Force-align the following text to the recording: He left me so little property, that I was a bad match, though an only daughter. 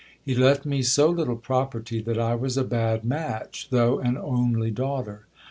He 0.25 0.33
left 0.33 0.65
me 0.65 0.81
so 0.81 1.11
little 1.11 1.35
property, 1.35 2.01
that 2.01 2.17
I 2.17 2.33
was 2.33 2.57
a 2.57 2.63
bad 2.63 3.05
match, 3.05 3.67
though 3.69 3.99
an 3.99 4.17
only 4.17 4.71
daughter. 4.71 5.27